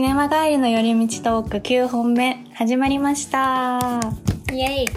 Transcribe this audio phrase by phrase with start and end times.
[0.00, 4.00] シネマ帰りの寄り道トーク9本目始まりました。
[4.50, 4.88] イエイ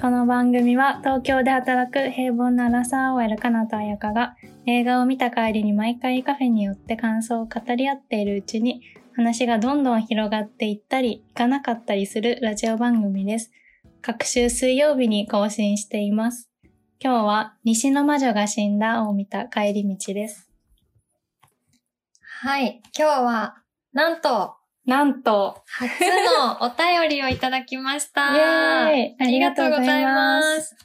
[0.00, 4.34] この番組は東京で働く平凡なアラサー OL かなと彩香が
[4.64, 8.80] 映画を見た帰りに毎回カフェに寄って感想を語り合っているうちに
[9.14, 13.52] 話がどんどん広がっていったりいかなかったりするラジオ番組です。
[14.00, 16.48] 各週水曜日に更新しています。
[16.98, 20.48] 今日は西の魔女が死んだを見た帰り道です。
[22.40, 22.80] はい。
[22.96, 23.63] 今日は、
[23.94, 28.32] なんと、なんと、初のお便りをいただきました。
[28.32, 30.76] ありがとうございまありがとうございますす。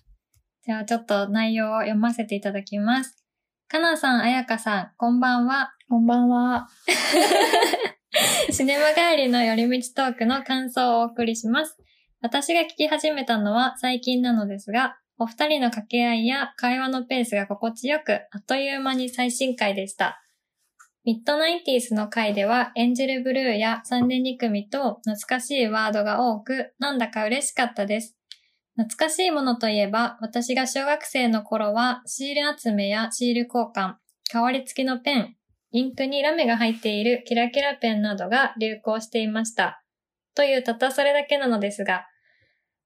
[0.64, 3.26] じゃあちょっと内容を読ませていただきます。
[3.68, 5.74] かなさん、あやかさん、こんばんは。
[5.90, 6.68] こんばんは。
[8.52, 11.78] シネマ帰りの寄り道トークの感想をお送りします。
[12.22, 20.22] 私が聞き始めたのは最近なのですが、お二人の掛け合いや会話のペースが心地よく、あっという間に最新回でした。
[21.10, 28.16] ミッドナインティースの回では、エンジェルブルーや三年2組と懐かしいワードが多く、なんだか嬉しかったです。
[28.78, 33.96] 懐かしいものといえば、私が小学生の頃は、シール集めやシール交換、
[34.32, 35.36] 代わり付きのペン、
[35.72, 39.84] インクにラメが入っているキラキラペンなどが流行していました。
[40.36, 42.06] というたったそれだけなのですが、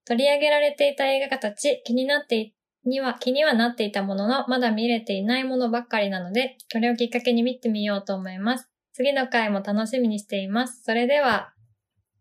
[0.06, 8.70] 取り上げられていた映画たち気になっていには、気にはなっていたものの、まだ見れていないものばっかりなので、これをきっかけに見てみようと思います。
[8.94, 10.84] 次の回も楽しみにしています。
[10.84, 11.53] それでは、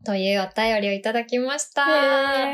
[0.05, 1.84] というお便りをいただきました。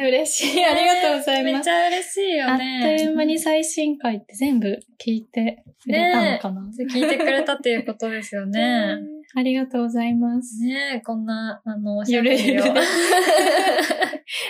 [0.00, 0.64] えー、嬉しい。
[0.64, 1.70] ありがとうございますめっち。
[1.70, 2.96] ゃ嬉しいよあっね。
[2.98, 8.98] という間に最新回って全部聞いてくれたのかな、聞いてくれたっていうことですよね。
[9.00, 10.62] えーありがとうございます。
[10.62, 12.62] ねえ、こんな、あの、おしゃべりを。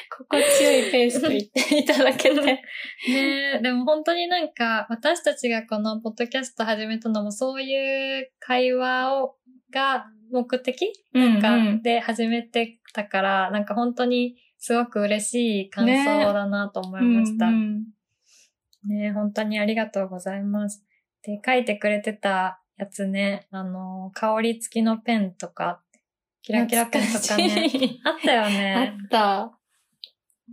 [0.09, 2.37] 心地よいペースと言っていただけて。
[2.41, 2.63] ね
[3.57, 9.35] え、でも本当になんか、私たちがこのポッドキャスト始めたのも、そういう会話を、
[9.71, 10.93] が目的？
[11.15, 17.47] うんかで始めてたから、なんか本当にすごく嬉しい感想だなと思いました。
[17.47, 17.85] うんうん
[18.87, 20.85] ねえ本当にありがとうございます。
[21.23, 25.83] で、書いてくれてたやつね、あの、香り付きのペンとか、
[26.43, 28.97] キラキラペンとか懐ね、あったよあね。
[29.05, 29.53] った。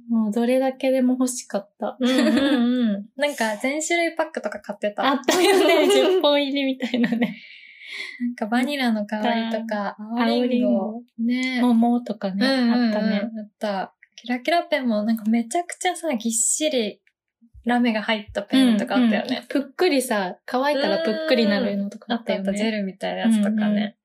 [0.09, 1.97] もうどれだけでも欲しかった。
[1.99, 3.05] うんうんうん。
[3.15, 5.07] なんか全種類パックとか買ってた。
[5.07, 5.85] あったよね。
[6.17, 7.37] 10本入りみたいなね。
[8.19, 11.01] なんかバニラの香りとか、青青リンゴリンゴ。
[11.19, 12.45] ね桃とかね。
[12.45, 13.21] うんうんうんあったね。
[13.21, 13.95] あった。
[14.15, 17.01] キラキラペンもなんかめちゃくちゃさ、ぎっしり
[17.65, 19.27] ラメが入ったペンとかあったよね。
[19.27, 22.57] うんうんぷっくりさ、乾いたらぷっくりなるのとかああったたあった、っよね。
[22.57, 23.55] ジェルみたいなやつとかね。
[23.67, 23.95] うんうん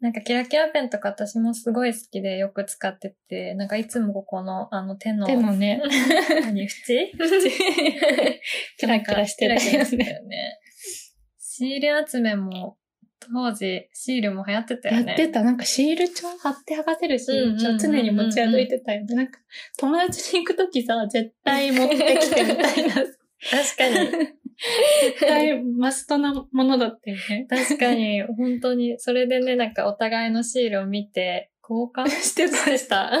[0.00, 5.78] なんかキラキラペンとか私もすごい好きでよく使ってて、なんかいつもここのあの手の、手のね、
[6.40, 6.68] 何、縁？
[8.78, 10.58] キラキラしてたよねキよね。
[11.38, 12.78] シール集めも、
[13.20, 15.06] 当時シールも流行ってたよね。
[15.08, 15.42] やってた。
[15.42, 19.14] なんかシール帳貼って剥がせるシール帳うんうんうんうん常に持ち歩いてたよね。
[19.14, 19.38] なんか
[19.78, 22.94] 友達に行くときさ、絶対持ってきてみたいな。
[22.94, 23.16] 確
[23.76, 24.40] かに。
[25.02, 27.46] 絶対マストなものだったよね。
[27.48, 33.12] 確かに、本当に、それでね、なんかお互いのシールを見て、交換 してたしてた。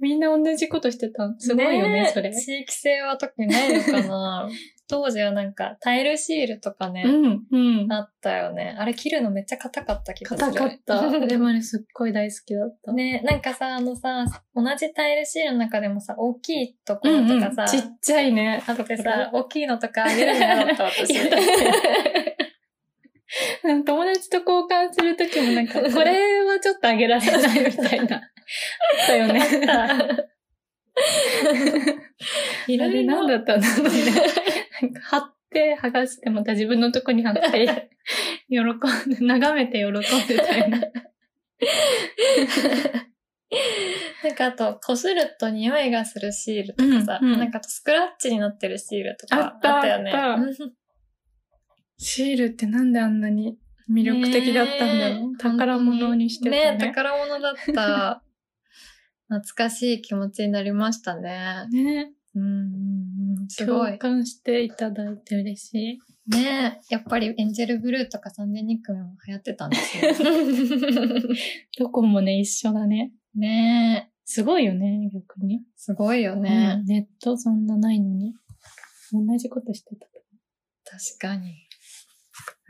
[0.00, 1.34] みんな同じことしてた。
[1.38, 2.32] すごいよね、えそれ。
[2.32, 4.48] 地域性は特にないのかな
[4.88, 7.92] 当時はなんか、タイルシールとかね、うん、うん。
[7.92, 8.74] あったよね。
[8.78, 10.50] あれ切るのめっちゃ硬かった気がする。
[10.52, 11.26] 硬かった。
[11.26, 12.92] でもね、すっごい大好きだった。
[12.94, 18.62] ね、なんかさ、あのさ、同じタイルシールの中でもさ、大きいところとかさ、ちっちゃいね。
[18.66, 21.12] あってさ、大きいのとかあげるの嫌だった私。
[23.84, 28.16] 友達と交換するときもなんか、 これはちょっとあげられないみたいな。
[28.16, 29.42] あったよね。
[32.66, 33.90] いろいろ何だったんだろうね。
[34.82, 37.90] なんか貼って剥がしてまた自分のとこに貼って、
[38.48, 38.64] 喜ん
[39.14, 39.92] で、眺めて喜ん
[40.26, 40.92] でたよね。
[44.24, 50.10] なんかあと、擦ると匂いがするシールとかさ、うんうんなんかスクラッチになってるシールとかあったよね。
[50.12, 50.42] あった
[51.98, 53.58] シールってなんであんなに
[53.90, 55.28] 魅力的だったんだろう？
[55.30, 56.72] ねえ宝物にしてたね。
[56.72, 58.22] ね宝物だった。
[59.28, 61.66] 懐かしい気持ちになりましたね。
[61.70, 63.98] ねうんうんうん、すご共い。
[63.98, 65.98] 感していただいて嬉しい。
[66.30, 70.12] ねやっぱりエンジェルブルーとか三年2組も流行ってたんですね。
[71.78, 73.12] どこもね、一緒だね。
[73.34, 75.62] ねすごいよね、逆に。
[75.76, 76.84] すごいようねん。
[76.84, 78.34] ネットそんなないのに。
[79.10, 80.06] 同じことしてた。
[80.84, 81.67] 確かに。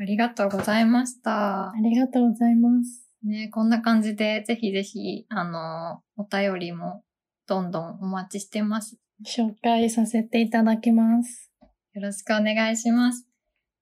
[0.00, 1.72] ありがとうございましたあ。
[1.82, 3.08] りがとうございます。
[3.24, 7.02] ねこんな感じで、ぜひぜひ、あの、お便りも
[7.48, 8.96] どんどんお待ちしてます。
[9.26, 11.50] 紹介させていただきます。
[11.94, 13.26] よろしくお願いします。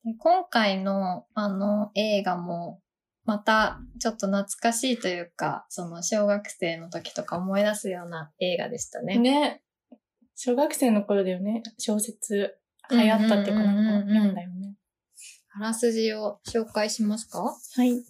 [0.04, 2.80] で今回の、あの、映画も、
[3.26, 9.18] またちょっと懐かしいというか、その小学生の時とか思い出すような映画でしたね。
[9.18, 9.62] ね。
[10.34, 11.62] 小学生の頃だよね。
[11.76, 12.56] 小説
[12.90, 14.55] 流行ったっていうかん読んだよね。
[15.58, 17.42] あらすじを紹介しますか？
[17.42, 18.04] はい。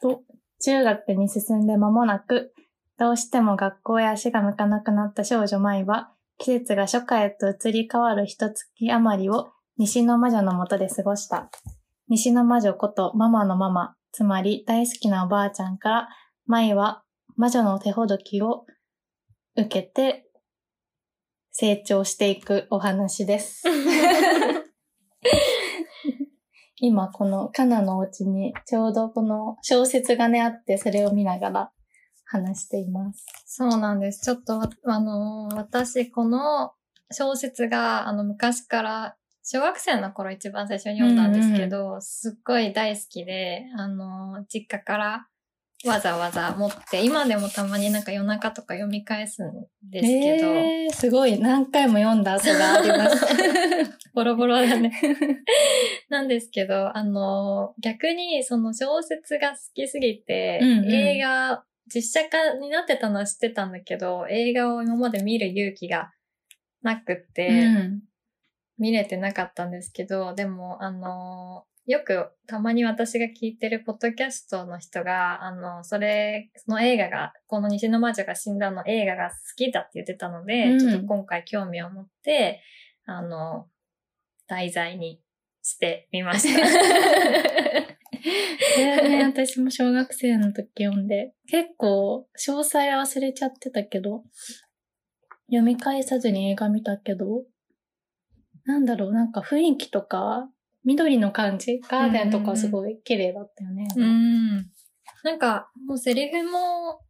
[0.00, 0.22] と、
[0.60, 2.54] 中学に進んで間もなく、
[2.98, 11.50] どうしても学校へ足が向かなくなった少女舞は、季節が初夏へと移り変わる一月余りを西の魔女のもとで過ごした。
[12.08, 16.08] 西の魔女ことママのママ、つまり大好きなおばあちゃんから、
[16.46, 17.02] 舞は
[17.36, 18.66] 魔女の手ほどきを
[19.56, 20.26] 受けて
[21.50, 23.64] 成長していくお話です。
[26.84, 31.70] 今このカナのお家にちょうどこの小説がねあってそれを見ながら
[32.32, 33.24] 話しています。
[33.46, 34.24] そうなんです。
[34.24, 36.72] ちょっとわ、あのー私、この
[37.10, 45.26] 小説が、あの、昔から、小学生の頃一番最初に読んだんですけど、すっごい大好きで、あのー実家から
[45.84, 49.52] わざわざ持って、今でもたまになんか夜中とか読み返すん
[49.90, 53.26] ですけど、えー、すごい何回も読んだ後があります。
[54.14, 54.92] ボロボロだね。
[56.08, 60.92] なんですけど、あの、逆にその小説が好きすぎて、うんうん。
[60.92, 66.12] 映画、実写化になってたのは知ってたんだけど、映画を今まで見る勇気が
[66.82, 68.02] なくって、うん。
[68.78, 80.78] 見れてなかったんですけど、でも、あの、よくたまに私が聞いてるポッドキャストの人が、あの、それ、その映画が、この西の魔女が死んだの映画が好きだって言ってたので、うん。
[80.78, 82.62] ちょっと今回興味を持って、
[83.04, 83.68] あの、
[84.52, 85.18] 題材に
[85.62, 86.60] してみました。
[88.76, 94.24] ね、私も小学生の時読んで、結構詳細は忘れちゃってたけど、
[95.46, 97.44] 読み返さずに映画見たけど、
[98.66, 100.50] なんだろう、なんか雰囲気とか、
[100.84, 103.88] 緑の感じ、ガーデンとかすごい綺麗だったよね。
[103.96, 104.56] うん。
[105.24, 107.00] なんか、もうセリフも、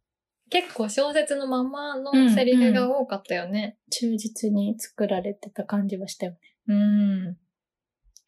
[0.49, 3.77] 結構小説のままのセリフが多かったよね。
[3.89, 6.52] 忠実に作られてた感じはしたよね。
[6.67, 7.37] うん。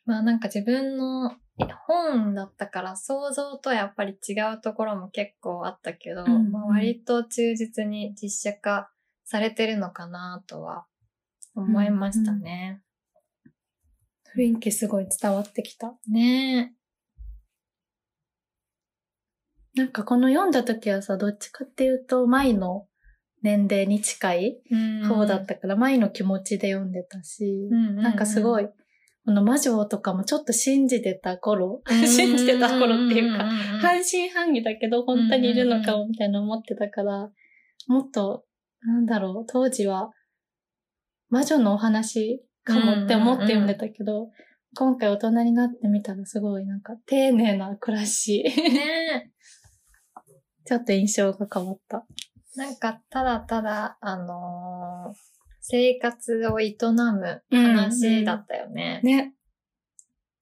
[0.05, 1.35] まあなんか自分の
[1.87, 8.91] 本だったから想像とはやっぱり違うところも結構あったけど、うんうんまあ割と忠実に実写化
[9.23, 10.85] されてるのかなとは
[11.55, 12.81] 思いましたね。
[14.37, 15.95] 雰囲気すごい伝わってきた。
[16.09, 16.75] ね
[19.75, 22.87] なんかこの読んだ時はさ、どっちかっていうと、舞の
[23.45, 24.57] 年齢に近い
[25.07, 28.67] 方だったから、舞の気持ちで読んでたし、なんかすごい、
[29.23, 33.45] この魔女とかもちょっと信じてた頃、うん信じてた頃っていうか、
[33.81, 37.29] 半信半疑だけど本当にいるのかもみたいな思ってたから、
[37.87, 38.45] もっと、
[38.81, 40.09] なんだろう、当時は
[41.29, 44.29] 魔女のお話かもって思って読んでたけど、
[44.75, 49.31] 今回大人になってみたらすごいなんか丁寧な暮らし、ね
[50.65, 52.07] ちょっと印象が変わった。
[52.55, 55.35] なんかただただ、あのー
[55.67, 59.01] 生活を営む話だったよね。
[59.03, 59.33] ね。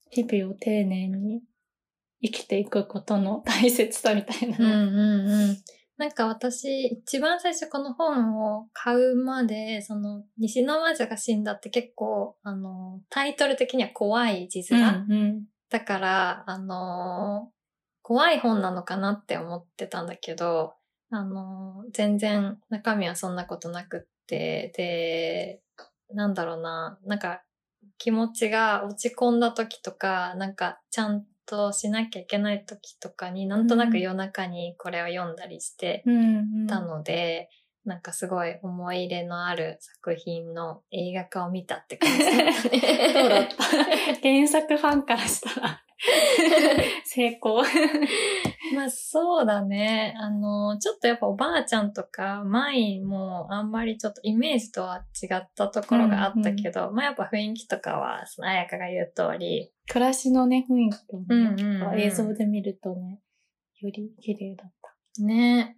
[0.09, 1.41] 日々を丁寧に
[2.21, 4.91] 生きていくことの大切さみたいなうんの。
[4.91, 5.57] うんうん。
[5.95, 15.05] なんか私、一番最初この本を買うまで、その、西の魔女が死んだって結構、あの、タイトル的には怖い字うん面。
[15.09, 17.49] うんだから、あの、
[18.01, 20.73] 怖い本なのかなって思ってたんだけど、
[21.13, 25.61] あの、全然中身はそんなことなくって、で、
[26.11, 27.43] なんだろうな、なんか
[27.99, 36.15] 気持ちが落ち込んだ時とか、なんかちゃんとしなきゃいけない時とかになんとなく夜中にこれを読んだりしてうん。
[36.15, 37.49] うんたので、
[37.85, 42.25] なんかすごい思い入れのある作品の映画化を見たって感じ。
[42.25, 43.13] だったね。
[43.13, 43.55] どうだった。
[44.23, 45.83] 原作ファンからしたら
[47.05, 47.63] 成功。
[48.75, 50.13] まあそうだね。
[50.17, 63.19] あの、ちょっとやっぱおばあちゃんとか、舞もあんまりちょっとイメージとは違ったところがあったけど、まあやっぱ雰囲気とかは、その彩香が言う通り、暮らしのね、雰囲気をね、うんうんうん映像で見るとね、
[63.79, 65.23] より綺麗だった。
[65.23, 65.77] ね。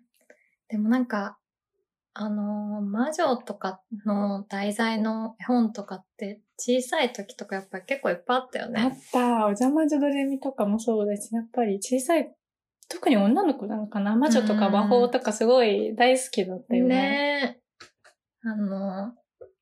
[0.70, 1.38] でもなんか、
[2.14, 8.98] あの、魔女とかの題材の絵本とかって小さい時とかやっぱり結構いっぱいあったよあね。
[8.98, 9.20] った。
[9.46, 12.34] お邪魔女ドレミとかもそうだし、やっぱり小さい、
[12.88, 16.96] 特に女の子なのかな魔女とか魔法とかすごい大好きだったよね。
[16.96, 17.60] ね
[18.44, 19.14] あの、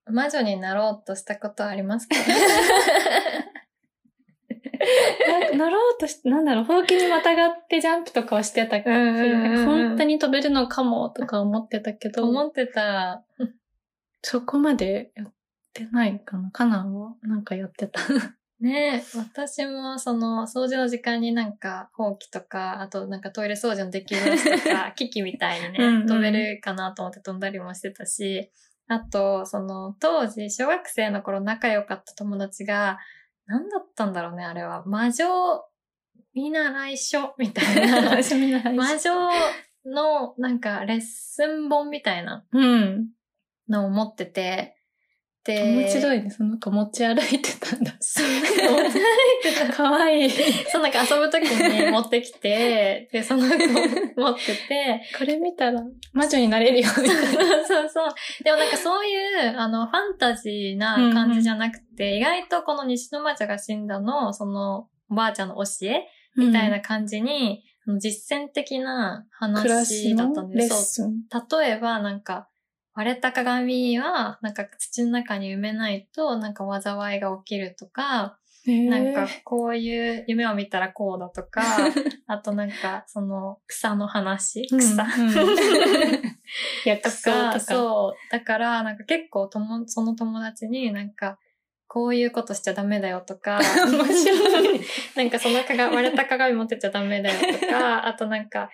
[0.05, 2.15] 魔女になろうとしたことはありますか？
[5.55, 8.95] ななろうとして、なんだろう、ほうきにまたがってジャンプとかはしてたけど、
[9.65, 13.23] 本当に飛べるのかもとか思ってたけど、思ってた。
[14.21, 15.33] そこまでやっ
[15.73, 16.49] てないかな。
[16.51, 17.99] カナンはなんかやってた。
[18.59, 28.51] ねえ、私もその掃除の時間になんかほうきとか、あとなんかトイレ掃除のできるやつとか、 機器みたいにね、飛べるかなと思って飛んだりもしてたし、
[28.87, 32.99] あと、その当時、小学生の頃仲良かった友達が、
[33.47, 34.85] 何だったんだろうね、あれは。
[34.85, 35.25] 魔女
[36.33, 38.01] 見習い書みたいな。
[38.73, 39.29] 魔女
[39.85, 43.09] のなんかレッスン本みたいなうん。
[43.69, 44.72] のを持ってて、
[45.45, 46.29] で、面白いね。
[46.29, 47.93] その子持ち歩いてたんだ。
[47.99, 48.91] そう、持って歩い
[49.43, 50.29] てたかわいい。
[50.71, 55.83] そう、なんか遊ぶときに持ってきて、 で、その子持ってて、これ見たら
[56.13, 57.21] 魔女になれるよ、みたいな。
[57.67, 58.13] そうそう。
[58.43, 59.17] でもなんかそうい
[59.49, 66.07] う、あの、ファンタジーな感じじゃなくて、意外とこの西の魔女が死んだの、その、おばあちゃんの教え
[66.37, 71.01] みたいな感じに、あの実践的な話だったんです。
[71.51, 72.47] 例えば、なんか、
[72.95, 81.61] 割れた鏡は、なんか土の中に埋めないと、なんか災いが起きるとか、なんか、こういう夢を見たらこうだとか、
[82.27, 85.09] あとなんか、その草の話うん草、うん
[86.85, 87.59] 薬とか。
[87.59, 88.31] そう。
[88.31, 91.39] だから、なんか結構とも、その友達になんか、
[91.87, 94.81] こういうことしちゃダメだよとか、面白い。
[95.15, 98.69] なんかその鏡、割れた鏡持ってちゃダメだよとか、あとなんか、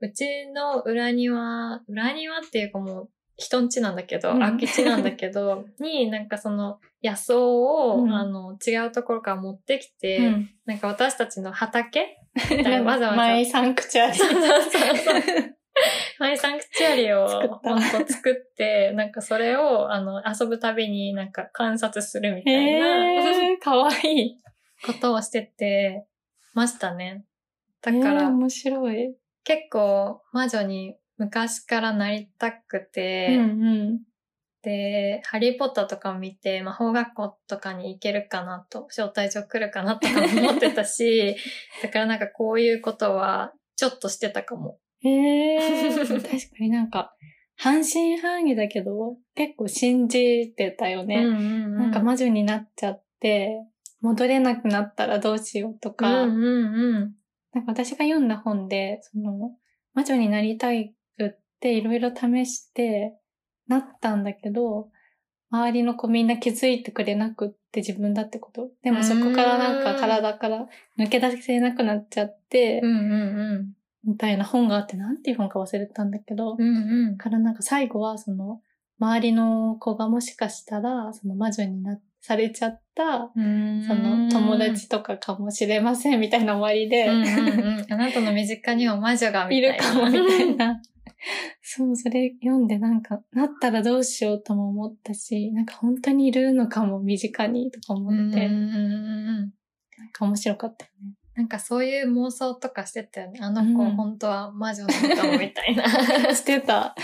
[0.00, 12.18] うちの裏庭、裏庭っていうかもう、人ん家なんだけど、うん空き地なんだけど、 になんかその野草を、うんあの、違うところから持ってきて、うんなんか私たちの畑
[12.50, 14.14] みたいなわざわざマイサンクチュアリ。
[14.14, 15.56] そうそうそう。
[16.18, 24.38] マイサンクチュアリを作ったほんと作って、なんかそれをあの遊ぶたびになんか観察するみたいなえー、かわいい。
[24.84, 26.06] ことをしてて
[26.54, 27.24] ましたね。
[27.80, 29.16] だだから、面白い。
[29.44, 34.00] 結構魔女に昔からなりたくて、うんうん。
[34.62, 41.36] で、ハリーポッターとかを見て魔法学校とかに行けるかなと、招待状来るかなとか思ってたし、
[41.82, 44.78] だからなんかこういうことはちょっとしてたかも。
[45.04, 47.14] えー、確かになんか、
[47.56, 51.16] 半信半疑だけど、結構信じてたよね。
[51.16, 53.64] うんうんうんなんか魔女になっちゃって、
[54.00, 57.14] 戻れなくなったらどうしようとか、うんうんうん。
[57.52, 59.52] なんか私が読んだ本で、その、
[59.94, 60.94] 魔女になりたい
[61.62, 63.14] っていろいろ試して、
[63.68, 64.88] なったんだけど、
[65.50, 68.70] 周りの子みんな気づいてくれなくって自分だってこと。
[68.82, 70.66] でもそこからなんか体から
[70.98, 73.72] 抜け出せなくなっちゃって、うんうん
[74.04, 76.60] みたいな本があって、なんていう本か忘れたんだけど、うん。
[76.60, 77.18] うんうん。
[77.18, 78.60] からなんか最後はその、
[78.98, 87.92] 周りの子がもしかしたら、その魔女にな、されちゃった、その友達とかかもしれませんみたいな終わりで、うんうんうん。
[87.92, 89.78] あなたの身近には魔女がみいたいな。
[89.86, 90.82] るかもみたいな。
[91.60, 98.48] そう、それ読んでなんか、なったらどうしようとも思ったし、なんか本当にいるのかも身近にとか思って。
[98.48, 99.52] なん
[100.12, 101.14] か面白かったよね。
[101.34, 103.40] なんかそういう妄想とかしてたよね。
[103.40, 105.84] あの子、うん本当は魔女なのかもみたいな。
[106.34, 106.94] してた。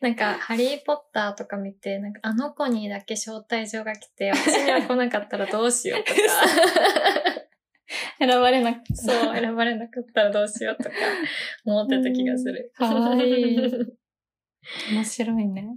[0.00, 6.20] なんか、ハリーポッターとか見て、なんかあの子にだけ招待状が来て、私には来なかったらどうしようとか。
[8.18, 8.82] 選ばれな。
[8.92, 10.90] そう、選ばれなかったらどうしようとか
[11.64, 12.72] 思ってた気がする。
[12.78, 13.56] うんかわいい
[14.92, 15.76] 面白いね。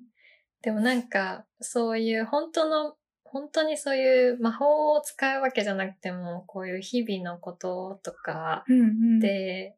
[0.61, 9.19] でもなんか、そういう本当の、本当にそういう魔法を使うわけじゃなくても、こういう日々のこととかうんうん。
[9.19, 9.77] で、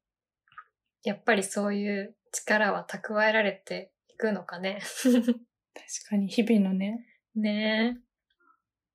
[1.03, 4.81] やっぱりそういう力は蓄えられていくのかね。
[5.03, 7.99] 確かに日々のね、ね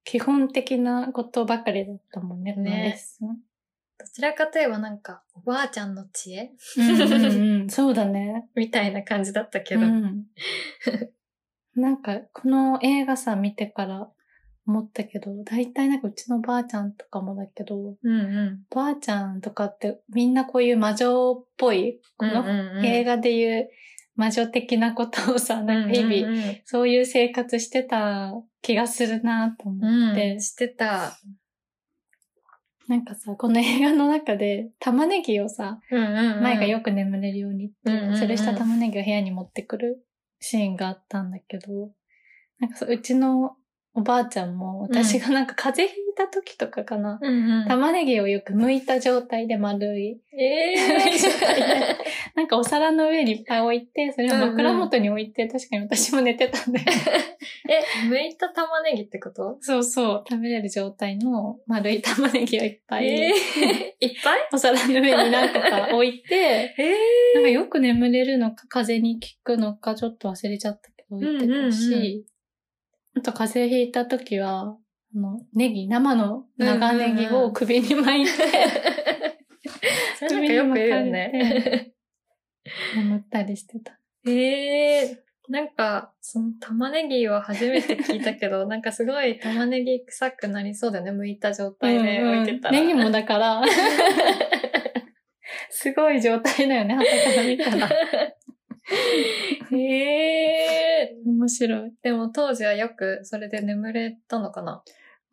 [0.08, 2.98] 基本的なことばかりだったもんね、ね。
[3.20, 6.52] どちらかといえばなんか、おばあちゃんの知恵？
[6.78, 8.48] うんうんうん、 そうだね。
[8.54, 9.82] みたいな感じだったけど。
[9.82, 10.24] うん、
[11.76, 14.08] なんか、この映画さ、見てから
[14.66, 18.64] 思ったけど、大体なんかうちのばあちゃんとかもだけど、うんうん。
[18.74, 23.68] ばあちゃんとかってみんなこういう魔女っぽい、この映画でいう
[24.18, 28.32] 魔女的なことをさ、なんか日々、々、そういう生活してた
[28.62, 31.16] 気がするなと思うんって、してた。
[32.88, 36.42] なんかさ、この映画の中で玉ねぎをさ、うんうんうん。
[36.42, 40.04] 前がよく眠れるようにって、うんうんうんそれした玉ねぎを部屋に持ってくる
[40.40, 41.92] シーンがあったんだけど、
[42.58, 43.52] なんかそううちの
[43.98, 47.66] おばあちゃんも、私がなんか風邪ひいた時とかかな、うんうん。
[47.66, 50.76] 玉ねぎをよく剥いた状態で丸い、え
[52.36, 56.78] なんかお皿の上にいっぱい置いて、それを枕元に置いて、確かに私も寝てたんで。
[57.68, 59.58] え、剥いた玉ねぎってこと？
[59.60, 64.48] そうそう、食べれる状態の丸い玉ねぎをいっぱい、えー、 いっぱい？
[64.52, 66.94] お皿の上に何個か置いて、え
[67.34, 72.24] なんかよく眠れるのか、風邪に効くのか、ちょっと忘れちゃったけど、置いてたし、うんうんう
[73.18, 78.30] あと風邪ひいた時は、あの、ネギ、生の長ネギを首に巻いて、
[80.16, 81.92] それなんかよく言うよね。
[82.94, 83.98] 眠ったりしてた。
[84.30, 91.10] ええなんか、その玉ねぎは初めて聞いたけど、 なんかすごい玉ねぎ臭くなりそうだよね。
[91.10, 92.80] 剥いた状態で置いてたら。
[92.80, 93.62] ネギもだから、
[95.70, 97.88] すごい状態だよね、旗から見たら。
[99.76, 101.92] へえ面白い。
[102.02, 104.82] でも当時はよくそれで眠れたのかな？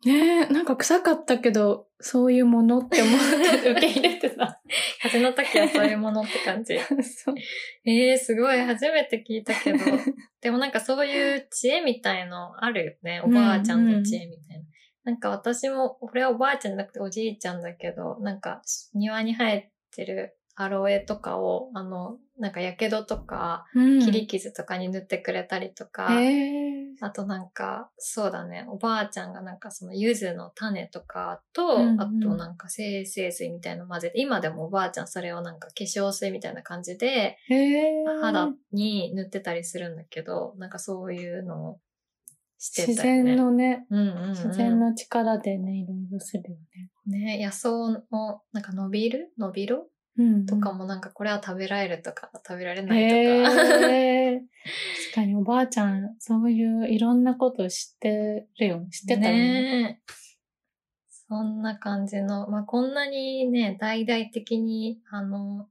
[0.04, 3.20] ねえ、なんか臭かったけど、そういうものって思っ
[3.62, 4.60] て受け入れてた。
[5.02, 6.74] 風の時はそういうものって感じ。
[7.84, 9.78] ええすごい初めて聞いたけど。
[10.42, 13.20] でもなんかそういう知恵みたいのあるよね。
[13.24, 14.64] おばあちゃんの知恵みたいな。
[15.04, 18.60] なんか私も、俺はおばあちゃんじゃなくておじいちゃんだけど、なんか
[18.92, 24.00] 庭に生えてるアロエとかを、あの、なんか火傷とか、うん。
[24.00, 26.08] 切り傷とかに塗ってくれたりとか、
[27.00, 32.00] あとなんか、そうだね、おばあちゃんがなんかその柚子の種とかと、うんうん。
[32.00, 37.36] あとなんか精製水みたいなの混ぜて、今でもおばあちゃんそれをなんか化粧水みたいな感じで、
[38.20, 41.80] 肌に塗ってたりするんだけど、なんかそういうのを
[42.58, 43.34] して自たよね。
[43.34, 46.56] 然のね、うんうんうん、自然の力でね、いろいろするよ
[47.06, 47.38] ね。
[47.38, 49.32] ね、野草のなんか伸びる？
[49.38, 49.76] 伸びろ？
[49.76, 49.84] うん
[50.46, 53.90] とかもなんかこれは食べられるとか食べられないへとか。
[53.90, 58.88] え確かにおばあちゃん、そういういろんなこと知ってるよね。
[58.90, 60.00] 知ってたよね。
[61.28, 65.68] そんな感じの、まあ、こんなにね、大々的に、あの、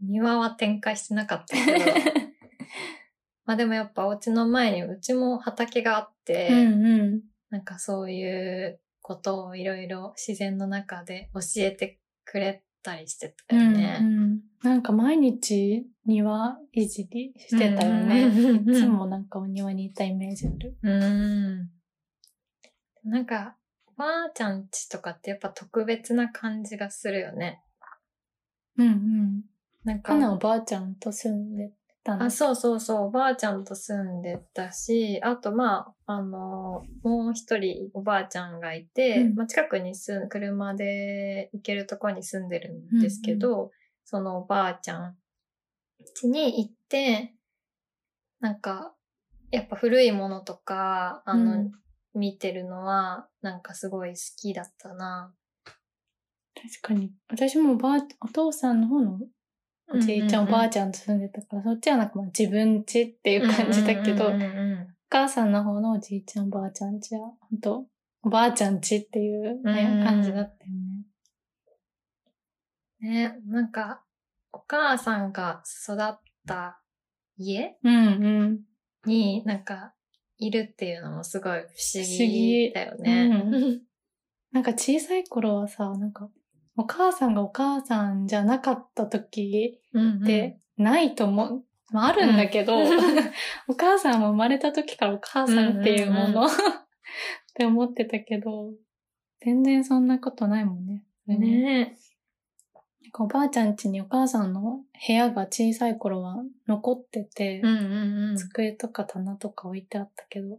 [0.00, 1.84] 庭は展開してなかったけど、
[3.46, 7.22] まあでもやっぱお家の前にうちも畑があって、うんうん。
[7.50, 13.98] なんかそういうことをいろいろ自然の中で教えてくれたりしてたよね。
[14.00, 18.28] うんうんなんか毎日庭いじりしてたようんね。
[18.28, 20.76] いつもなんかお庭にいたイメージある。
[20.82, 21.70] うん。
[23.04, 27.62] なんか、おばあちゃんちとかってやっぱ特別な感じがするよね。
[28.76, 29.42] うんうん。
[29.84, 31.72] なんかかなおばあちゃんと住んで
[32.04, 32.24] たの。
[32.24, 43.70] あ、そうそうそう、おばあちゃんと住んでたし、あとまあ、あの、もう一人おばあちゃんがいて、うんまあ、近くに住ん、車で行けるところに住んでるんですけど、
[44.04, 45.16] そのおばあちゃん
[45.98, 47.34] 家に行って、
[48.40, 48.94] なんか、
[49.50, 51.72] やっぱ古いものとか、あの、うん
[52.14, 55.32] 見てるのは、なんかすごい好きだったな。
[56.54, 57.12] 確かに。
[57.28, 59.20] 私もおばあ、お父さんの方の
[59.92, 64.32] おじいちゃん、おばあちちゃんと住んでたから、そっちはなんかまあ自分家っていう感じだけど、お
[65.08, 67.86] 母さんの方のおじいちゃん、おばあちゃん家は、本当
[68.22, 70.72] おばあちゃん家っていう、ねうん感じだったよ
[73.00, 73.30] ね。
[73.32, 74.02] ね、なんか、
[74.52, 76.80] お母さんが育った
[77.38, 78.60] 家うんうん。
[79.06, 79.94] になんか、
[80.36, 82.28] いるっていうのもすごい不思不思議
[82.68, 83.26] 議だよね。
[83.26, 83.82] う
[84.52, 86.28] なんか小さい頃はさ、なんか、
[86.80, 91.64] お母さんがお母さんじゃなかった時うんうんってないと思う。
[91.92, 92.88] まあ、あるんだけど、うん
[93.68, 96.50] お母さんも生まれた時からお母さんっていうもうんうんのっ
[97.54, 98.72] て思ってたけど、
[99.40, 101.04] 全然そんなことないもんね。
[101.26, 101.96] ね
[103.02, 108.36] なんかおばあちゃん家にお母さんの部屋が小さい頃は残ってて、うんうんうん。
[108.36, 110.58] 机とか棚とか置いてあったけど、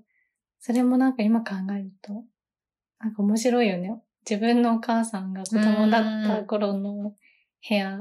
[0.60, 2.26] それもなんか今考えると、
[3.00, 4.00] なんか面白いよね。
[4.30, 7.14] 自分のお母さんが子供だった頃の
[7.68, 8.00] 部屋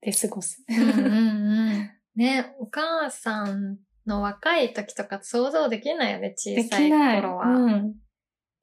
[0.00, 0.62] で過ごす。
[0.68, 1.90] うんうんうん。
[2.14, 6.90] ね、お母さんの若い時とか想像できないよね、小でさい。
[6.90, 7.46] 頃は。
[7.46, 7.94] うん。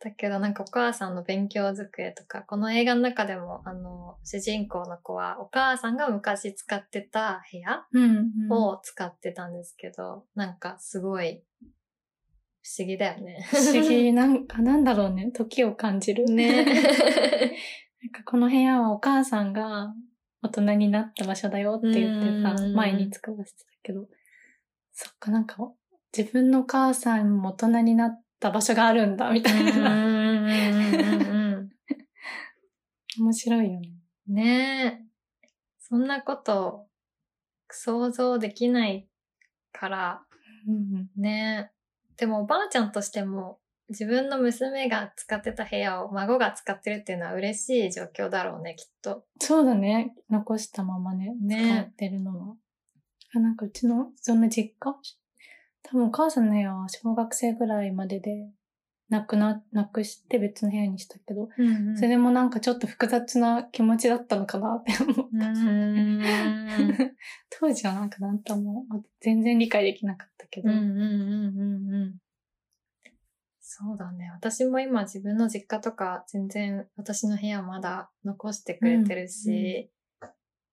[0.01, 8.51] だけどなんかお母さんの勉強机とか、この映画の中でも、あの、主人公の子はお母さんが昔使ってた部屋うん、うん。
[8.51, 11.43] を使ってたんですけど、なんかすごい
[12.61, 13.45] 不思議だよね。
[13.49, 14.13] 不思議。
[14.13, 15.31] なんか、なんだろうね。
[15.31, 16.25] 時を感じる。
[16.25, 16.65] ね。
[16.65, 19.93] なんかこの部屋はお母さんが
[20.41, 24.07] 大人になった場所だよって言ってさうん、前に使わせてたけど、
[24.91, 25.57] そっかなんか
[26.17, 30.49] 自分の母さんも大人になった場所があるんだみたいな。
[33.19, 33.89] 面白いよね。
[33.93, 35.09] うんねえ。
[35.79, 36.85] そんなこと
[37.69, 39.07] 想像できない
[39.71, 40.21] から、
[40.67, 41.71] うんね
[42.19, 49.23] でもおばあちゃんとしても自分の娘が使ってた部屋を孫が使ってるっていうのは嬉しい状況だろうね、きっと。
[49.39, 50.13] そうだね。
[50.29, 52.55] 残したままね、ね使ってるのは。
[53.33, 54.95] あなんかうちの、その実家？
[55.81, 58.49] 多分お母さんの部屋は小学生ぐらいまでで、
[59.09, 65.47] なくな、なくして別の部屋にしたけど、うんそれでもなんかちょっと複雑な気持ちだったのかなって思った。
[65.49, 66.21] うん
[67.49, 68.85] 当時はなんかなんとも
[69.19, 70.69] 全然理解できなかったけど。
[70.69, 72.15] うんうんうんうんうん。
[73.59, 74.29] そうだね。
[74.31, 79.91] 私も今自分の実家とか全然私の部屋まだ残してくれてるし、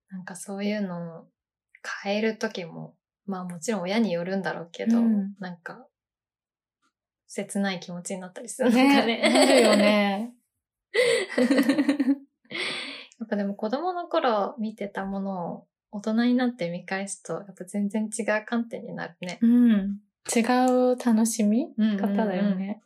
[0.09, 1.27] なんかそういうのを
[2.03, 2.95] 変える時も、
[3.25, 5.87] まあもちろん親によるんだろうけど、うんなんか、
[7.27, 9.05] 切ない気持ちになったりするのかね。
[9.05, 9.29] ね。
[9.33, 10.33] なるよね。
[13.19, 19.39] やっぱでも子供の頃見てたものを大人になって見返すと、やっぱ全然違う観点になるね。
[19.41, 19.99] うん。
[20.35, 20.41] 違
[20.93, 21.73] う楽しみ？
[21.77, 22.81] うんうんうん方だよね。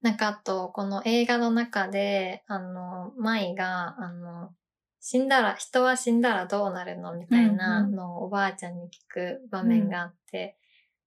[0.00, 4.54] なんかあと、この映画の中で、あの、舞が、あの、
[5.00, 10.56] 死んだら、人は死んだらどうなるのみたいなうんうんのをおばあちゃんに聞く場面があって、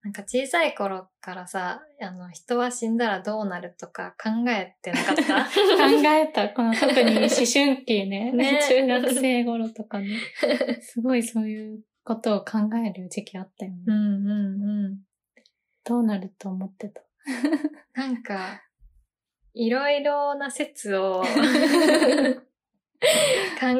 [0.03, 5.43] なんか小さい頃からさ、あの、人は死んだらどうなるとか考えてなかった？
[5.45, 5.49] 考
[6.07, 6.49] えた。
[6.49, 8.31] この特に 思春期ね。
[8.31, 10.07] ね 中学生頃とかね。
[10.81, 13.77] すごいそういうことを考える時期あったよね。
[13.85, 14.99] うんうんうん。
[15.83, 17.01] どうなると思ってた？
[17.93, 18.63] なんか、
[19.53, 21.27] いろいろな説を考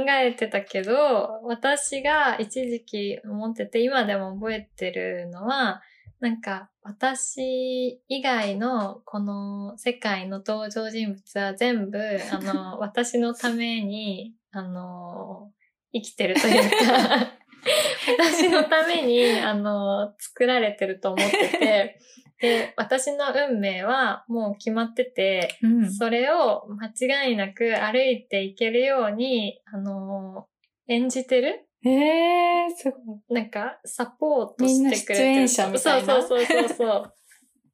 [0.10, 5.82] えてたけど、私が一時期思ってて、今でも覚えてるのは、
[6.22, 11.98] なんか、私以外のこの世界の登場人物は全部、
[12.32, 15.52] あの、私のために、あの、
[15.92, 17.34] 生きてるというか、
[18.20, 22.00] 私のために、あの、作られてると思ってて、
[22.40, 25.92] で、私の運命はもう決まってて、うん。
[25.92, 26.68] それを
[27.00, 30.48] 間違いなく歩いていけるように、あの、
[30.88, 33.34] 演じてるえー、すごい。
[33.34, 35.30] なんか、サポートしてくれてる。
[35.30, 37.14] みんな出演者みたいなそうそうそうそうそう。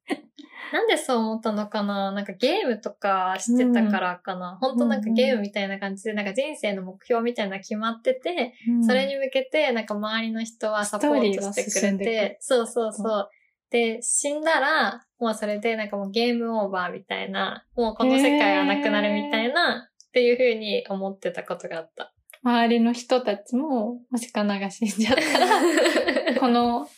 [0.72, 2.12] なんでそう思ったのかな？
[2.12, 8.54] なんかゲームとかしてたからかな、本当なんかゲームみたいな感じで、なんか人生の目標みたいな決まってて、
[8.86, 13.30] それに向けて、なんか周りの人はサポートしてくれて、そうそうそう。
[13.70, 22.12] で、死んだら、もうそれでなんかもうゲームオーバーみたいな、もうこの世界はなくなるみたいな、っていう風に思ってたことがあった。
[22.42, 26.88] 周りの人たちも、もしかなが死んじゃったら、 この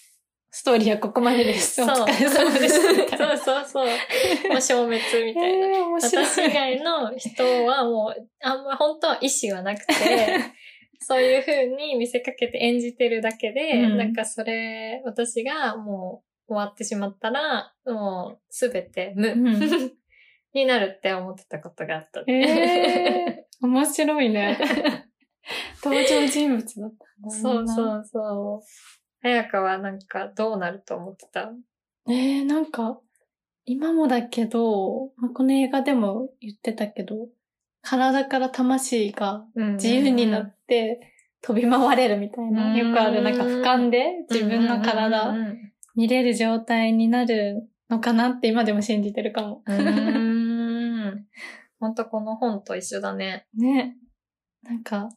[0.52, 1.76] ストーリーはここまでです。
[1.76, 1.86] そう。
[1.86, 2.80] お疲れ様です。
[2.80, 3.86] そうそうそう。
[3.86, 5.68] もう消滅みたいな。
[5.68, 6.24] えー、面白い。
[6.24, 9.94] 私以外の人はもう、あんま本当は意思はなくて、
[10.98, 19.92] そういう風に見せかけて演じてるだけで、うんなんかそれ、私がもう終わってしまったら、もうすべて無、うん
[20.52, 22.24] になるって思ってたことがあった。
[22.26, 24.58] えー、面白いね。
[25.82, 27.68] 登場人物だったんだそうう。
[27.68, 28.66] そうそう。
[29.22, 31.52] 早川はなんかどうなると思ってた？
[32.08, 32.98] えー、なんか、
[33.64, 37.28] 今もだけど、まあ、この映画でも言ってたけど、
[37.82, 41.00] 体から魂が自由になって
[41.40, 49.62] 飛び回れるみたいな、うんよくあるなんか俯瞰で自分のうん体うん見れる状態になるのかなって今でも信じてるかも。
[51.80, 53.46] ほんとこの本と一緒だね。
[53.54, 53.96] ね。
[54.62, 55.08] なんか、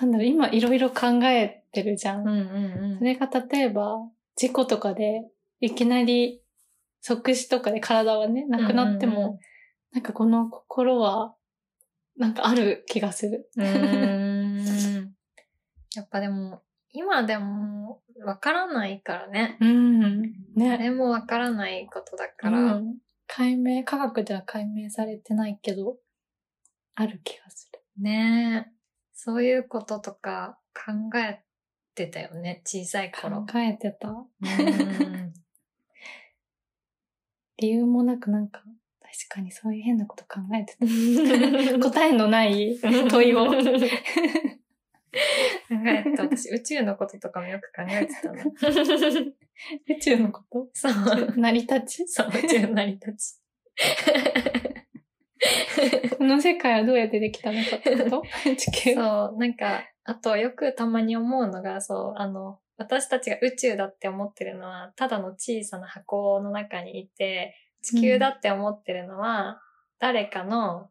[0.00, 2.20] なんだろう、今いろいろ考えてるじゃん。
[2.20, 3.98] うんうんそれが例えば、
[4.36, 5.28] 事故とかで、
[5.60, 6.40] いきなり
[7.00, 9.38] 即死とかで体はね、なくなっても、
[9.92, 11.34] なんかこの心は、
[12.16, 13.50] なんかある気がする。
[13.56, 15.14] うーん。
[15.94, 19.56] やっぱでも、今でも、わからないからね。
[19.60, 20.22] うん。
[20.22, 20.68] ね。
[20.70, 22.82] 誰もわからないことだか、からら、
[23.26, 25.98] 解明、科学では解明されてないけど、
[26.94, 27.80] ある気がする。
[28.02, 28.72] ね
[29.20, 31.42] そういうこととか考え
[31.96, 33.38] てたよね、小さい頃。
[33.40, 34.10] 考えてた。
[34.10, 35.34] うん
[37.56, 38.62] 理由もなくなんか、
[39.02, 40.86] 確かにそういう変なこと考えてた。
[41.90, 42.78] 答えのない
[43.10, 43.46] 問いを。
[43.46, 43.56] 考
[45.84, 46.22] えてた。
[46.22, 48.36] 私、宇宙のこととかもよく考えてたの。
[49.88, 50.70] 宇宙のこと？
[50.72, 51.34] そう。
[51.36, 52.06] 成り立ち？
[52.06, 53.40] そう、宇宙の成り立ち。
[56.18, 58.22] この世界はどうやってできたのかってこと？
[58.56, 58.94] 地球。
[58.94, 69.60] そう、なんか、あとよくたまに思うのが、そう、あの、私たちが宇宙だって思ってるのは、ただの小さな箱の中にいて、地球だって思ってるのは、
[69.98, 70.90] 誰かの、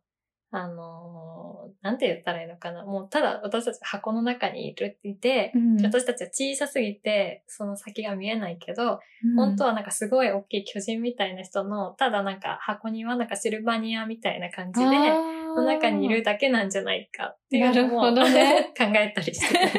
[0.52, 1.48] あのー
[1.82, 2.86] なんて言ったらいいのかな。
[2.86, 9.00] もうただ私たち箱の中にいるっていて、うん私たちは小さすぎて、その先が見えないけど、
[9.36, 19.70] 本当はなんかすごい大きい巨人みたいな人の、ただなんか箱にはなんかシルバニアみたいな感じで、その中にいるだけなんじゃないかっていうのもなるほどね 考えたりして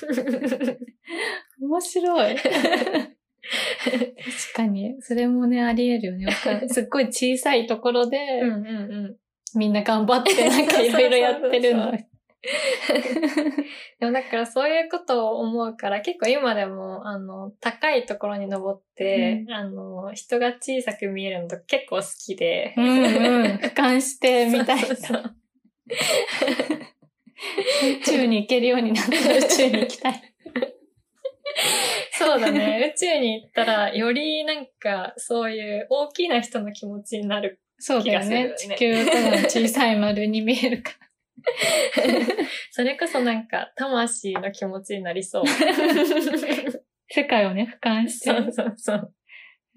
[1.60, 2.36] 面白い。
[2.40, 3.16] 確
[4.54, 6.68] かに、それもね、あり得るよね。
[6.68, 8.70] すっごい小さいところで、うんうんう
[9.08, 9.16] ん。
[9.54, 11.92] みんな頑張ってなんかいろいろやってるの。
[14.00, 22.74] でもだからそういうことを思うから結構今でもあの高いところに登って、あの人が小さく見えるのと結構好きで。
[22.76, 23.06] うんうん。
[23.56, 25.34] 俯瞰してみたいそうそうそう
[27.82, 30.22] 宇宙に行けるようになったら宇宙に行きたい。
[32.12, 32.92] そうだね。
[32.94, 37.60] 宇宙に行ったらよりなんかそういう大きな人の気持ちになる。
[37.80, 38.54] そうだよね。
[38.56, 41.10] 地球とかの小さい丸に見えるから。
[42.70, 45.44] それこそなんか魂の気持ちになりそう。
[47.08, 48.30] 世界をね、俯瞰して。
[48.30, 49.14] そうそうそう。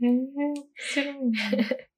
[0.02, 1.90] へえ面白いね。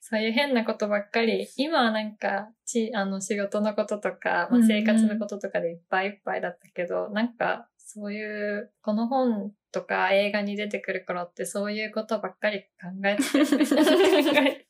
[0.00, 13.22] そういう変なことばっかり、今はなんか、ち、あの、仕事のこととか、まあ、うんうん生活のこととかでいっぱいいっぱいだったけど、なんか、そういう、この本とか映画に出てくる頃ってそういうことばっかり考えて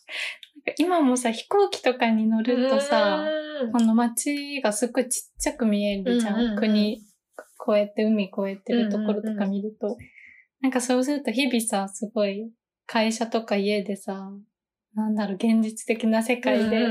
[0.79, 6.35] 今もさ、飛行機とかに乗るとさ、うんこの街がすごいちっちゃく見えるじゃん。
[6.35, 7.03] うんうんうん国
[7.69, 9.97] 越えて、海越えてるところとか見ると。
[10.61, 12.51] なんかそうすると日々さ、すごい
[12.87, 14.31] 会社とか家でさ、
[14.97, 16.87] なんだろう、現実的な世界で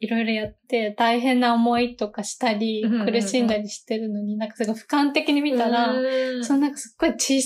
[0.00, 7.40] いろいろやって大変な思いとかしたり、苦しんだりしてるのに、なんかすごい俯瞰的に見たら、うんそのなんかすっごい小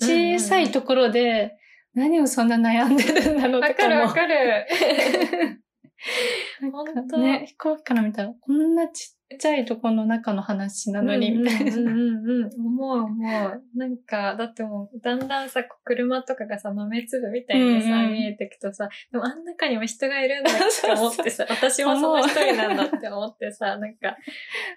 [0.00, 1.56] 小さいところで、
[1.94, 3.88] 何をそんな悩んでるんだろうわとかも。
[3.88, 4.66] かるわかる。
[6.72, 7.18] 本当。
[7.18, 11.76] ね、飛行機から見たら、こんなちっちゃいとこの中の話なのに、みたいな。
[11.76, 12.66] うんうんうんうん。
[12.66, 13.62] 思う思う。
[13.76, 24.16] なんか、だってもう、だんだんさ、車とかがさ、豆粒みたいにさ、うんうん見えてくとさ、でもあん中にも人がいるんだって思ってさ、 私もその一人なんだって思ってさ、なんか、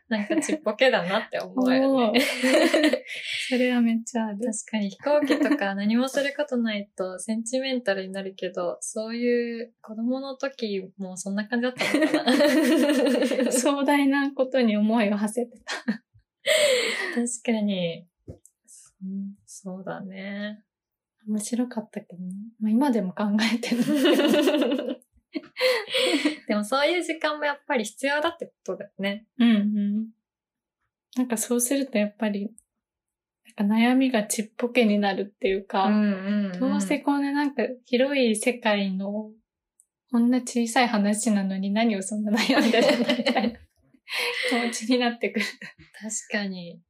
[0.09, 2.19] なんかちっぽけだなって思うよね。
[3.49, 4.39] それはめっちゃある。
[4.39, 12.23] 確かに飛行機とか何もすることないとセンチメンタルになるけど、そういう子供の時もそんな感じだったのか
[13.45, 13.51] な。
[13.51, 15.75] 壮大なことに思いを馳せてた。
[15.85, 15.97] 確
[17.43, 18.07] かに。
[19.03, 20.63] うんそうだね。
[21.27, 22.31] 面白かったけどね。
[22.59, 23.83] まあ、今でも考えてる。
[26.47, 29.27] でもそういう時間もやっぱり必要だってことだよね。
[29.37, 30.07] うんうん。
[31.17, 32.51] なんかそうするとやっぱり、
[33.57, 39.31] なんか悩みがちっぽけになるっていうか、んどうせこんななんか広い世界の
[40.11, 43.59] こんな小さい話なのに何をそんな悩んでるんだみたいな
[44.49, 45.45] 気持ちになってくる。
[45.99, 46.81] 確かに。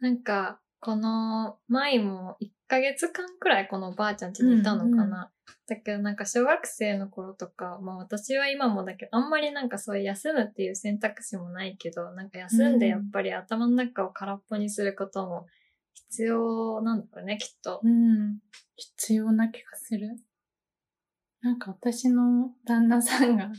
[0.00, 5.04] なんか、この前も1ヶ月間くらいこのばあちゃん家にいたのかな。
[5.04, 5.30] うんう
[5.66, 15.46] だけどなんか小学生の頃とか、まあ私は今もだけど、あんまりなんかそういう休むっていう選択肢もないけど、なんか休んでやっぱり頭の中を空っぽにすることも
[15.92, 17.80] 必要なんだろうね、きっと。
[17.82, 18.38] うん。
[18.76, 20.08] 必要な気がする。
[21.42, 23.50] なんか私の旦那さんが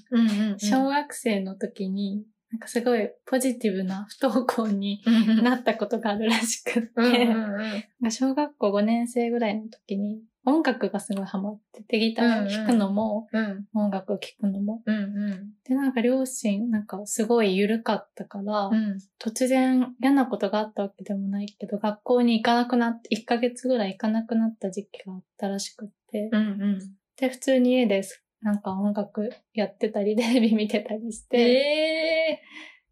[0.58, 5.44] 小学生の時に、なんかすごいポジティブな不登校にうん。
[5.44, 13.66] なったことがあるらしくって、小学校5年生ぐらいの時に音楽がすごいハマってて、ギターを弾くのも、うん。
[13.74, 14.82] 音楽を聴くのも。
[14.86, 15.54] うんうん。
[15.68, 18.98] で、なんか両親、なんかすごい緩かったから、うん。
[19.22, 26.46] 突然嫌なことがあったわけでもないけど、学校に行かなくなって、1ヶ月ぐらい行かなくなった時期があったらしくって、うんう
[26.78, 26.80] ん。
[27.18, 28.24] で、普通に家です。
[28.42, 32.42] なんか音楽やってたり、 テレビ見てたりして、え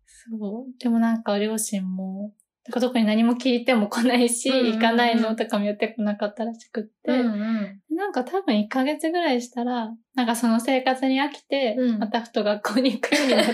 [0.06, 0.80] そう。
[0.80, 2.34] でもなんか両親も、
[2.66, 4.74] なんか特に何も聞いても来ないし、うんうんうん。
[4.74, 7.82] 行かないのとかも言ってこなかったらしくって、ー、うん。
[7.96, 12.00] なんか多分1ヶ月ぐらいしたら、なんかその生活に飽きて、うん。
[12.00, 13.52] またふと学校に行くようになった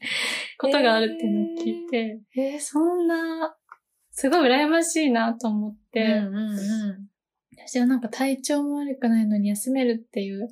[0.58, 3.54] ことがあるっていうのを聞いて、えーそんな、
[4.10, 7.08] すごい羨ましいなと思って、うんうんうん。
[7.68, 10.48] 私はなんか体調も悪くないのに休めるっていう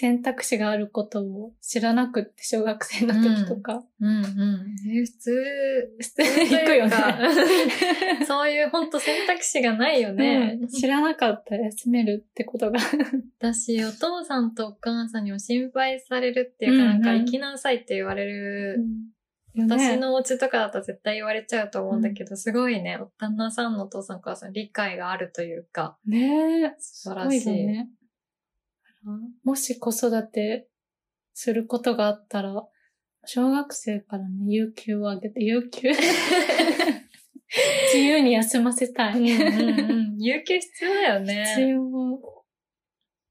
[0.00, 3.82] 選択肢があることを知らなくって、小学生の時とか。
[4.00, 4.96] うんうん。
[4.96, 6.96] え普通、普通に行くよね。
[8.20, 8.22] ね。
[8.24, 10.56] そういう本当選択肢がないよね。
[10.60, 12.78] うん知らなかった休めるってことが。
[13.40, 18.78] 私、お父さんとお母さんにも心配されるっていうか、うんうんなんか行きなさいって言われる。
[19.56, 27.88] 私のお家とかだと絶対言われちゃうと思うんだけど、すごいね、旦那さんのお父さんお母さん理解があるというか、ねえ、素晴らしいすごよね。
[29.44, 30.68] もし子育て
[31.34, 32.54] することがあったら、
[33.24, 35.90] 小学生からね、有給をあげて、有給？
[37.92, 39.18] 自由に休ませたい。
[39.18, 40.18] うんうんうん。
[40.18, 41.44] 有給必要だよね。
[41.46, 41.82] 必要。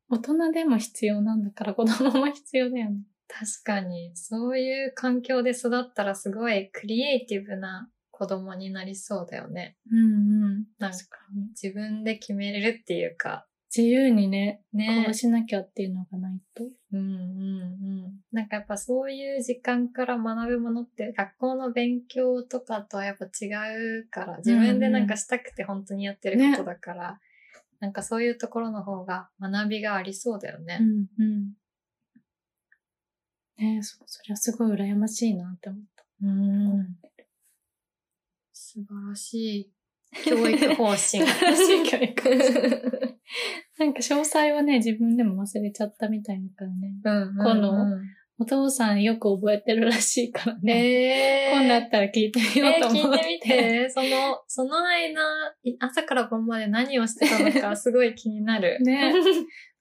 [0.09, 3.01] 大人でも必要なんだから子供も必要だよね。
[3.27, 9.77] 確かに、そういう環境で育ったらすごいクリエイティブな子供になりそうだよね。
[9.91, 10.01] うんう
[10.49, 10.65] ん。
[10.79, 11.49] なんか確かに。
[11.49, 15.13] 自分で決めれるっていうか、自由にね、こねう。
[15.13, 16.63] しなきゃっていうのがないと。
[16.93, 18.13] うんうんうん。
[18.31, 23.49] なんかやっぱそういう時間から学ぶものって学校の勉強とかとはやっぱ違
[24.01, 27.19] うから、自分でなんかしたくて本当にやってることだから、
[27.79, 30.79] なんかそういうところの方が学びがありそうだよね。
[30.81, 31.53] うんうん。
[33.57, 36.05] ねえ、そ、そりゃすごい羨ましいなって思った。
[36.23, 36.95] うん。
[38.53, 39.71] 素晴らしい
[40.25, 40.97] 教育方針。
[40.97, 43.16] 素晴らしい教育
[43.77, 46.93] なんか詳細はね、自分でも忘れちゃったみたいだからね。
[47.03, 47.97] うんこの
[48.39, 51.51] お父さんよく覚えてるらしいからね。
[51.51, 53.25] えー、今度あったら聞いてみよえーうと思って。
[53.25, 53.89] 聞いてみて。
[53.89, 54.07] その、
[54.47, 55.21] その間、
[55.63, 58.77] い朝から晩まで何をしてたのかすごい気になる。
[58.85, 59.11] ね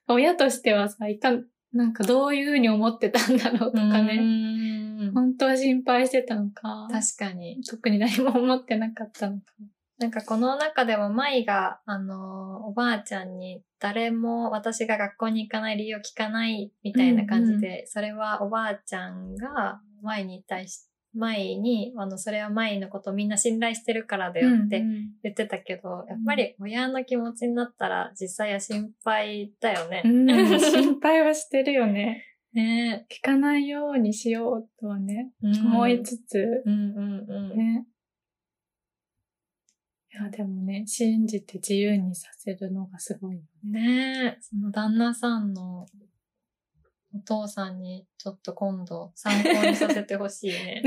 [0.09, 4.17] 親としてはさ、いかん、なんかどういうふうに思ってたんだろうとかね。
[4.17, 5.11] ね。
[5.13, 6.89] 本当は心配してたのか。
[6.91, 7.63] 確かに。
[7.63, 9.43] 特に何も思ってなかったのか。
[9.99, 30.03] なんかこの中でも舞が、あのーおばあちゃんに誰も私が学校に行かない理由を聞かないみたいな感じで、それはおばあちゃんが舞に対し、舞に、あの、それは舞のことをみんな信頼してるからだよってうん言ってたけど、やっぱり親の気持ちになったら実際は心配だよね。
[30.05, 32.25] うん、心配はしてるよね。
[32.53, 37.57] ね聞かないようにしようとはね、思いつつ、うんうんうん。
[37.57, 37.87] ね。
[40.19, 43.81] いや、でもね、信じて自由にさせるのがすごいよね。
[43.81, 45.87] ねえ、その旦那さんの
[47.15, 50.83] お父さんにちょっと今度参考にさせてほしいね。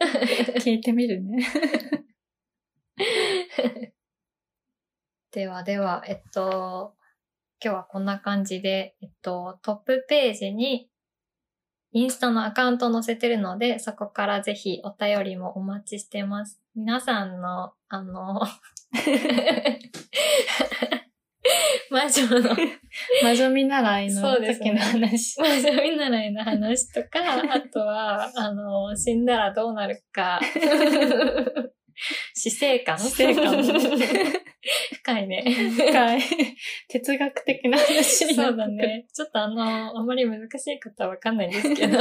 [0.60, 1.46] 聞いてみるね。
[5.32, 6.96] ではでは、えっと、
[7.62, 10.88] 今日はこんな感じで、えっと、トップページに
[11.92, 16.61] インスタのアカウントを載せてるので、そこからぜひお便りもお待ちしてます。
[16.74, 18.40] 皆さんの、あの、
[21.90, 22.56] 魔女の
[23.22, 25.38] 魔女見習いの時の話。
[25.38, 30.40] 魔女見習いの話とか、あとは、あの、死んだらどうなるか。
[32.34, 35.44] 死生観死生観深いね。
[35.76, 36.22] 深い。
[36.88, 38.56] 哲学的な話になそう。
[38.56, 39.06] だね。
[39.12, 41.98] ちょっとあの、あまり難しい方はわかんないんですけど、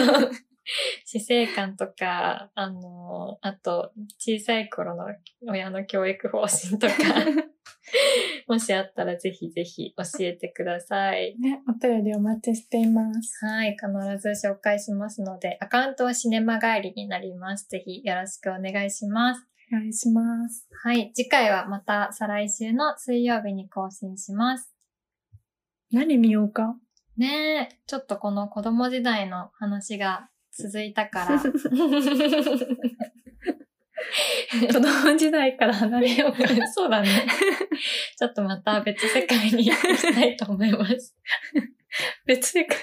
[1.06, 5.06] 死生観とか、あの、あと、小さい頃の
[5.48, 6.94] 親の教育方針とか、
[8.48, 11.36] もしあったらぜひぜひ教えてください。
[11.40, 13.46] ね、お便りお待ちしています。
[13.46, 13.88] はい、必
[14.36, 17.68] ず紹介しますので、アカウントはシネマ帰りになります。
[17.70, 19.48] ぜひよろしくお願いします。
[19.74, 20.68] お願いします。
[20.84, 24.74] はい、次回はまた再来週の水曜日に更新します。
[25.92, 26.76] 何見ようか？
[27.18, 31.40] ねえ、ちょっとこの子供時代の話が続いたから、
[34.68, 36.48] 子供時代から離れようか。
[36.74, 37.10] そうだね。
[38.18, 41.16] ちょっとまた別世界に行きたいと思います。
[42.26, 42.78] 別世界。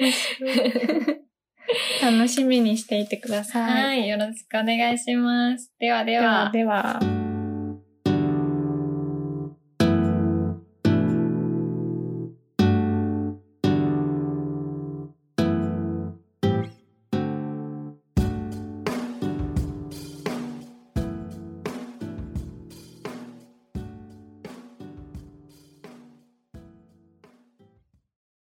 [2.02, 3.72] 楽しみにしていてください。
[3.72, 5.72] はい、よろしくお願いします。
[5.78, 7.17] ではでではは、では。